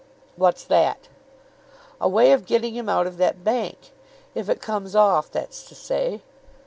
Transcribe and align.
"What's 0.35 0.63
that?" 0.63 1.09
"A 2.01 2.09
way 2.09 2.31
of 2.31 2.47
getting 2.47 2.73
him 2.75 2.89
out 2.89 3.05
of 3.05 3.17
that 3.17 3.43
bank. 3.43 3.91
If 4.33 4.49
it 4.49 4.59
comes 4.59 4.95
off, 4.95 5.29
that's 5.29 5.61
to 5.69 5.75
say." 5.75 6.21